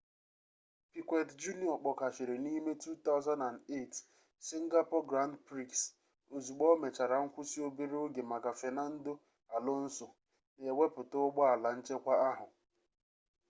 [0.91, 3.93] piquet jr kpọkashịrị n'ime 2008
[4.47, 5.73] singapore grand prix
[6.35, 9.11] ozugbo o mechara nkwụsị obere oge maka fernando
[9.55, 10.07] alonso
[10.59, 12.47] na-ewepụta ụgbọala nchekwa ahụ